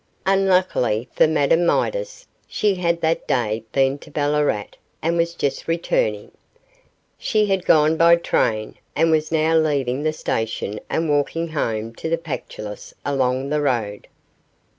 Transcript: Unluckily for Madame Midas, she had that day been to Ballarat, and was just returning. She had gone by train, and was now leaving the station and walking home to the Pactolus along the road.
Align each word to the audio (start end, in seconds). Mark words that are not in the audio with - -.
Unluckily 0.25 1.07
for 1.13 1.27
Madame 1.27 1.63
Midas, 1.63 2.25
she 2.47 2.73
had 2.73 3.01
that 3.01 3.27
day 3.27 3.63
been 3.71 3.99
to 3.99 4.09
Ballarat, 4.09 4.69
and 4.99 5.15
was 5.15 5.35
just 5.35 5.67
returning. 5.67 6.31
She 7.19 7.45
had 7.45 7.65
gone 7.67 7.97
by 7.97 8.15
train, 8.15 8.79
and 8.95 9.11
was 9.11 9.31
now 9.31 9.55
leaving 9.55 10.01
the 10.01 10.11
station 10.11 10.79
and 10.89 11.07
walking 11.07 11.49
home 11.49 11.93
to 11.93 12.09
the 12.09 12.17
Pactolus 12.17 12.95
along 13.05 13.49
the 13.49 13.61
road. 13.61 14.07